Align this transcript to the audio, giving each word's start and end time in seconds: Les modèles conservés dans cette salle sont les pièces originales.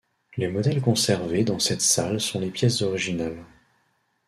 Les 0.35 0.47
modèles 0.47 0.81
conservés 0.81 1.43
dans 1.43 1.59
cette 1.59 1.79
salle 1.83 2.19
sont 2.19 2.39
les 2.39 2.49
pièces 2.49 2.81
originales. 2.81 3.45